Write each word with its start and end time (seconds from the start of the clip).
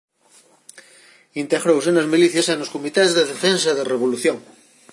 Integrouse 1.43 1.89
nas 1.93 2.09
milicias 2.13 2.47
e 2.53 2.55
nos 2.57 2.73
Comités 2.75 3.09
de 3.17 3.23
Defensa 3.31 3.69
da 3.77 3.87
Revolución. 3.93 4.37